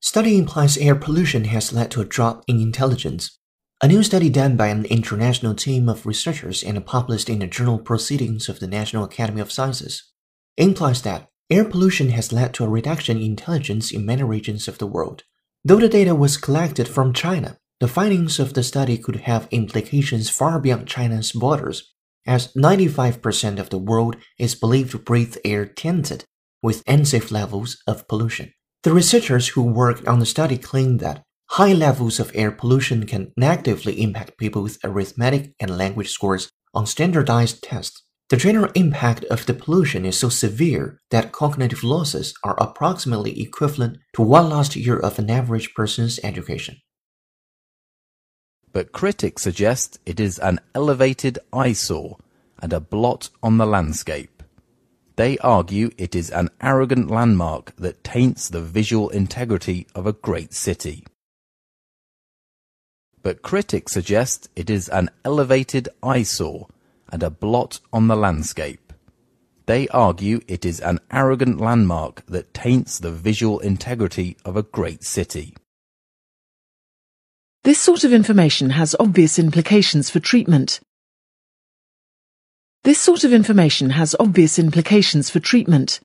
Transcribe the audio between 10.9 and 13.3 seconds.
that air pollution has led to a reduction in